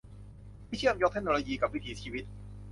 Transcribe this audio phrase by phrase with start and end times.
[0.67, 2.23] ที่เชื่อมโยงเทคโนโลยีกับวิถีชีวิต